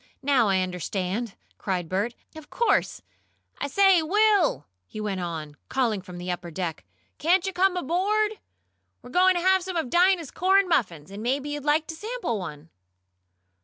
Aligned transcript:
Now 0.23 0.47
I 0.49 0.61
understand!" 0.61 1.35
cried 1.59 1.87
Bert. 1.87 2.15
"Of 2.35 2.49
course. 2.49 3.03
I 3.59 3.67
say, 3.67 4.01
Will!" 4.01 4.65
he 4.87 4.99
went 4.99 5.21
on, 5.21 5.57
calling 5.69 5.99
down 5.99 6.05
from 6.05 6.17
the 6.17 6.31
upper 6.31 6.49
deck, 6.49 6.83
"can't 7.19 7.45
you 7.45 7.53
come 7.53 7.77
aboard? 7.77 8.39
We're 9.03 9.11
going 9.11 9.35
to 9.35 9.41
have 9.41 9.61
some 9.61 9.77
of 9.77 9.91
Dinah's 9.91 10.31
corn 10.31 10.67
muffins, 10.67 11.11
and 11.11 11.21
maybe 11.21 11.49
you'd 11.49 11.65
like 11.65 11.85
to 11.85 11.95
sample 11.95 12.39
one." 12.39 12.69